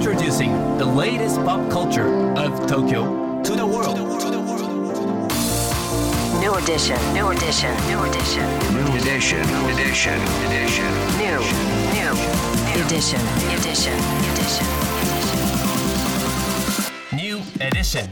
[0.00, 3.98] Introducing the latest pop culture of Tokyo to the world.
[6.40, 10.18] New edition, new edition, new edition, New edition, edition,
[10.48, 10.88] edition.
[11.20, 11.36] new,
[11.92, 12.12] new,
[12.64, 13.20] new edition,
[13.52, 13.92] edition,
[14.32, 14.66] edition.
[17.12, 18.08] New edition.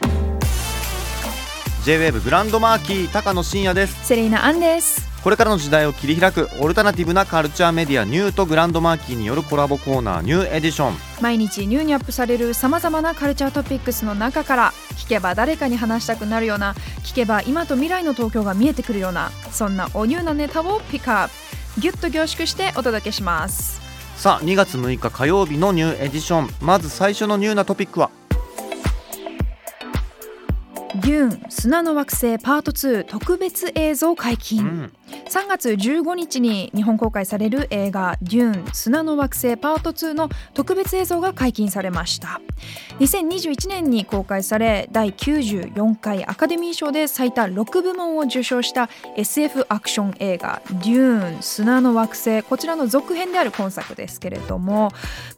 [1.87, 10.95] J-WAVE グランドマーキー高野真也ですセリーナアンですこれからの時代を切り開くオルタナティブなカルチャーメディアニューとグランドマーキーによるコラボコーナーニューエディション。
[11.21, 21.81] 毎日ニューにアップされるさまざまなカルチャートピックスの中から聞けば誰かに話したくなるような聞けば今と未来の東京が見えてくるようなそんなおニューなネタをピックアップ。
[21.81, 23.81] ギュッと凝縮してお届けします。
[24.17, 26.51] さあ2月6日火曜日のニューエディション。
[26.61, 28.11] まず最初のニューなトピックは
[31.09, 34.93] デューン砂の惑星パート2特別映像解禁、うん。
[35.31, 42.43] 3月15日に日本公開される映画「デューン砂の惑星パート2」の特別映像が解禁されました。
[42.99, 54.91] 2021年に公開され第94回アカデミー賞で最多6部門を受賞した SF アクション映画「デューン砂の惑星」こちらの続編である今作ですけれども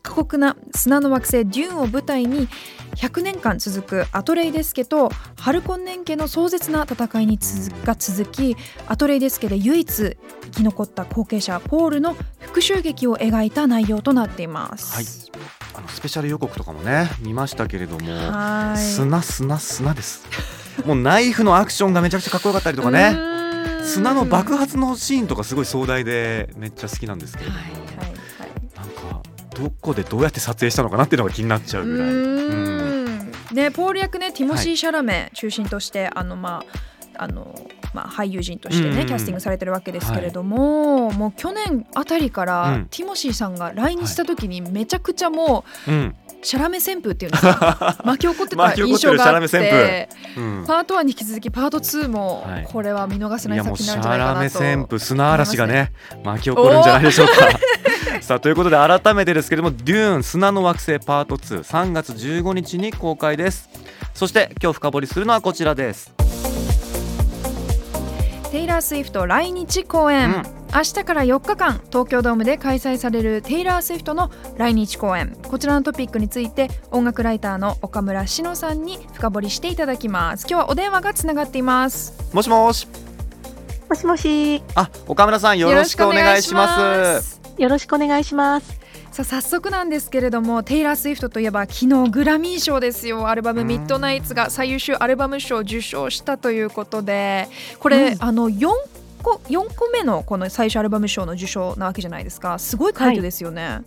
[0.02, 2.48] 過酷な砂の惑星デューンを舞台に
[2.96, 14.94] 100年間続くアトレイデス家とハルコンネン家の壮絶な戦いに続が続きアトレイデス家で唯一生き残った後継者ポールの復讐劇を描いた内容となっています。
[14.94, 15.04] はい
[15.72, 18.00] あのスペシャル予告とかもね見ましたけれども
[18.76, 20.26] 砂砂砂です
[20.84, 23.16] もうナイフのアクションがめちゃくちゃかっこよかったりとかね
[23.84, 28.10] 砂の爆発のシーンとかすごい壮大でめっちゃ好きなんですけれども、はいはいはい
[28.76, 29.22] なんか
[29.56, 32.89] どこでどうやって撮影したのかなっていうのが気になっちゃううぐらい。
[33.52, 36.90] ねポール役ねティモシー・シャラメ中心として、あのまあ
[37.22, 37.54] あの
[37.92, 42.86] まあ、俳優陣としてね、うんうんキャスティングされてるわけですけれども、もう去年あたりから、うん。
[42.86, 46.14] ティモシーさんが来日した時にめちゃくちゃもう、うん。
[46.42, 47.96] シャラメ旋風っていうんですか？
[48.06, 50.64] 巻き起こってた印象があっシャラてうん。
[50.66, 52.64] パート1に引き続きパート2もはい。
[52.64, 55.92] これは見逃せない作品なんじゃないャラメかなと、旋風砂嵐がね。
[56.24, 57.32] 巻き起こるんじゃないでしょうか。
[58.30, 63.68] さあということで改めてですけども「デューン砂の惑星パート23月15日に公開です。
[64.14, 66.12] そして今日深掘りするのはこちらです。
[68.52, 70.42] テイラー・スウィフト来日公演、うん。
[70.72, 75.36] 明日から4日間東京ドームで開催されるテイラー・スウィフトの来日公演。
[75.48, 80.46] こちらのトピックについて音楽ライターの岡村志乃さんに深掘りしていただきます。
[80.48, 82.14] 今日はお電話がつながっています。
[82.32, 82.86] もしもし。
[83.88, 88.80] もしもし、あ岡村さんよろしくお願いしますよろしくお願いします。
[89.12, 97.48] さあ早速なんですけれどもテイラー・スウィフトといえば昨日グラミー賞ですよアルバム「ミッドナイツ」が最優秀アルバム賞を受賞したということで
[97.80, 98.70] これ、あの4
[99.22, 103.82] 個4個目のこの最初アルバム賞の受賞なわけじゃないですかすごい快挙ですよね。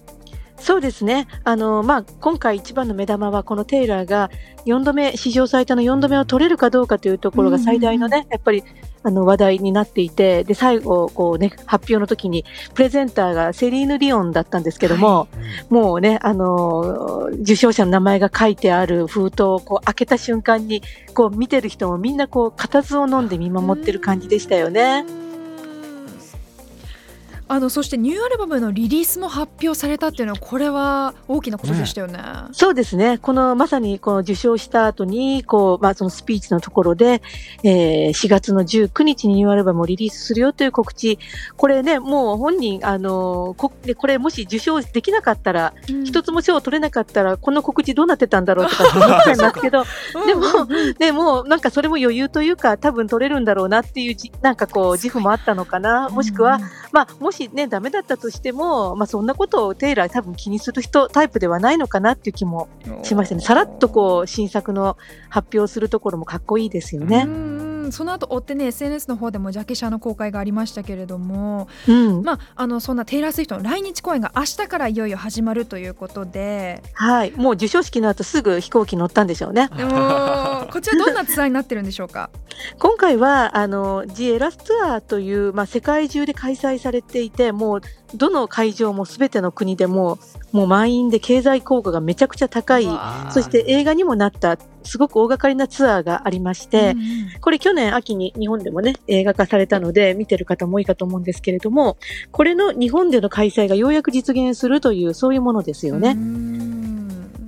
[0.58, 1.28] そうですね。
[1.44, 4.30] あの、まあ、今回一番の目玉は、このテイラーが
[4.66, 8.64] 4度目、史上最多の4度目を取れるかどうかというところが最大のね、やっぱり、
[9.06, 15.28] あの、話題になっていて、で、最後、こうね、発表の時に、プレゼンターがセリーヌ・リオンだったんですけども、
[15.70, 20.82] もうね、あの、受賞者の名前が書いてある封筒をこう開けた瞬間に、
[21.14, 25.23] こう見てる人もみんなこう、固唾を飲んで見守ってる感じでしたよね。
[27.48, 32.20] あのそしてニューアルバムのリリースも発表されたっていうのはこれは大きなことでしたよね。
[32.52, 33.18] そうですね。
[33.18, 37.22] このまさにこの受賞した後に、こう、まあそのスピーチのところで、
[37.64, 41.20] えー4月の19日にニューアルバムをリリースするよという告知。
[41.58, 49.84] これね、もう本人、あの、こでこれもし受賞できなかったら、うん一つも賞を取れなかったら、この告知どうなってたんだろうとかって思っちゃいますけど、
[50.26, 50.44] でも、
[50.98, 56.10] でも、なんかそれも余裕というか、多分取れるんだろうなっていうじ、なんかこう、自負もあったのかな。
[56.10, 56.60] もしくは、
[56.94, 62.70] まあ、もしね、ダメだったとしても、まあ、そんなことをテイラー多分気にする人、タイプではないのかなっていう気も
[63.02, 63.42] しましたね。
[63.42, 64.96] さらっとこう、新作の
[65.28, 67.26] 発表するところもかっこいいですようね。
[67.92, 72.24] その後追ってね SNS の方でもジャケ写の公開がありましたけれども、うん。
[72.24, 77.32] まあ、あのそんなテイラー・スウィフトの来日公演が明日からいよいよ始まるということではい。
[77.32, 79.70] もう授賞式の後すぐ飛行機乗ったんでしょうね。
[79.76, 82.30] でもこちらどんなツアーになってるんでしょうか？
[82.80, 87.82] 今回は、あの、ジエラスツアーという、まあ、世界中で開催されていて、もう、
[88.16, 90.20] どの会場もすべての国でも
[90.54, 92.88] う、もう満員で経済効果がめちゃくちゃ高い、
[93.32, 97.42] そして映画にもなった、すごく大掛かりなツアーがありまして、うんうん。
[97.42, 101.98] これ去年秋に日本でもね、映画化されたので、見てる方も多いかと思うんですけれども、
[102.32, 106.12] これの日本での開催がようやく実現するという、そういうものですよね。
[106.12, 106.94] うん。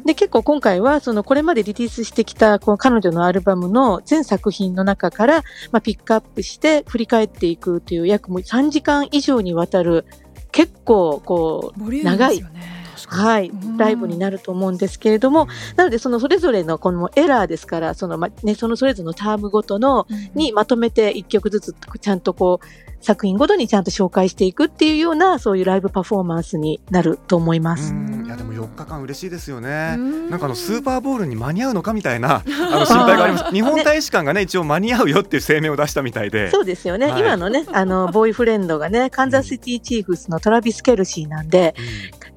[0.06, 10.06] で、結構今回は、その、これまでリリースしてきた、この彼女のアルバムの全作品の中から、まあ、ピックアップして振り返っていくという、約もう3時間以上にわたる、
[10.52, 22.66] 結構、こう、ボリュームですよねはいうん、ライブになると思うんですけれども、なのでそのそれぞれのこのエラーですから、そのまねそのそれぞれのタームごとのにまとめて一曲ずつちゃんとこう
[23.06, 27.94] 作品ごとにちゃんと紹介していくっていうようなそういうライブパフォーマンスになると思います。
[27.94, 28.26] うん。
[28.26, 29.94] いやでも4日間嬉しいですよね。
[29.96, 30.30] うん。
[30.32, 33.52] なんかあのスーパーボールに間に合うのかみたいな あの心配があります。
[33.52, 36.50] 日本大使館がね一応間に合うよっていう声明を出したみたいで。
[36.50, 37.22] そうですよね、はい。
[37.22, 41.76] 今のね、あのボーイフレンドがね、カンザスシティチーフスのトラビス・ケルシーなんで、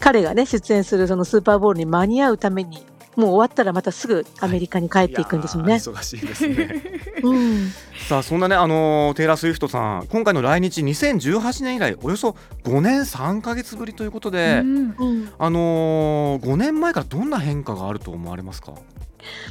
[0.00, 2.84] 彼がね、出演するそのスーパーボールに間に合うために、
[3.16, 5.70] もう終わったらまたすぐアメリカに帰っていくんですよね。
[5.70, 6.82] いやー忙しいですね。
[7.24, 7.72] うん
[8.08, 18.72] さあそんなねあのーテイラー・スウィフトさん今回の来日2018年以来およそ5年3ヶ月ぶりということで、うんうんあのー、5年前からどんな変化があると思われますか？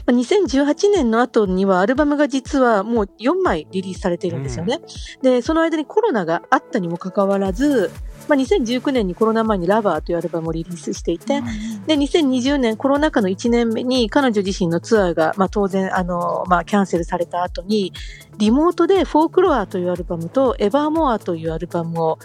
[0.05, 4.79] まあ2018年の後にはアルバムが実はもう4枚リリースされているんですよね。
[5.21, 7.91] で、その間にコロナがあったにもかかわらず、
[8.27, 11.41] まあ、2019年にコロナ前にラバーというアルバムをリリースしていて、
[11.87, 17.93] で、2020年コロナ禍の1年目に彼女自身のツアーが、まあ、当然、あの、まあ、キャンセルされた後に、
[18.37, 22.19] リモートでフォークロアというアルバムとエバーモアというアルバムを、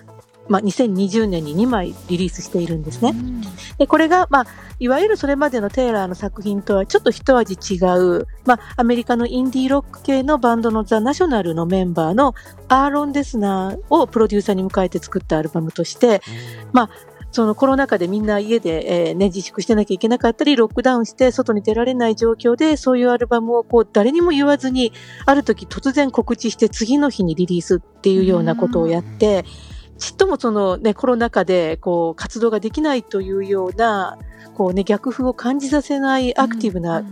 [0.49, 3.15] まあ、2020年に2枚リリースしているんですね。
[3.79, 4.47] で、これが、まあ、
[4.79, 12.35] いわゆるそれまでのテイラーの作品とはちょっと一味違う、まあ、アメリカのインディーロック系のバンドのザ・ナショナルのメンバーの
[12.69, 16.21] アーロン・デスナーをプロデューサーに迎えて作ったアルバムとして、
[17.33, 24.93] そのコロナ禍でみんな家で、えーね、自粛してなきゃいけなかったり、ロックダウンして外に出られない状況で、そういうアルバムをこう誰にも言わずに、
[25.25, 29.47] ある時突然告知して次の日にリリースっていうようなことをやって、
[30.03, 34.19] ちっともそのね、コロナ禍でこう活動ができないというような、
[34.57, 37.05] こうね、逆風を感じさせないアクティブな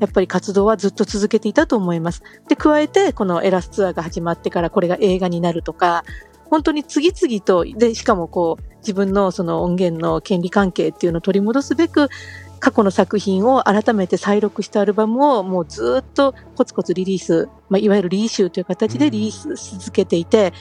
[0.00, 2.22] やっぱり活動はずっと続けていたと思います。
[2.48, 6.02] で、加えて、このエラスツアーが始まってからこれが映画になるとか、
[6.46, 12.08] 本当に次々と、で、しかもこう、自分のその音源の権利関係っていうのを取り戻すべく、
[12.60, 20.52] 過去の作品を改めて再録したアルバムをもうずっとコツコツリリース、まあ、いわゆるリーシューという形でリリースし続けていて、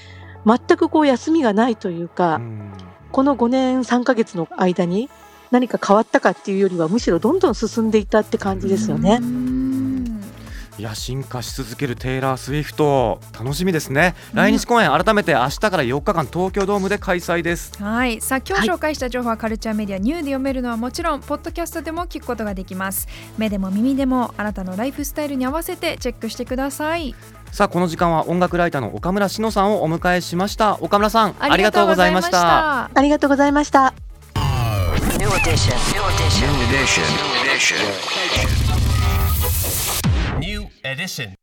[0.45, 2.71] 全くこう休みがないというか、うん
[3.11, 5.09] この5年3ヶ月の間に
[5.51, 9.19] 何か変わったかっていうよりはむしろどんどん進んでいったって感じですよね。
[10.79, 27.13] いや進化し続けるテイラー・スウィフト楽しみですね、来日公演改めて明日から4日間東京ドームで開催ですはい、さあ今日紹介した情報はカルチャーメディアニューで読めるのはもちろんポッドキャストでも聞くことができます目でも耳でもあなたのライフスタイルに合わせてチェックしてください
[27.51, 33.93] さあこの時間は音楽ライターの岡村志乃さんをお迎えしました岡村さんありがとうございましたありがとうございました。
[35.19, 35.75] New edition.
[35.91, 36.47] New edition.
[36.47, 37.03] New edition.
[37.03, 38.68] New edition.
[40.89, 41.35] Edition.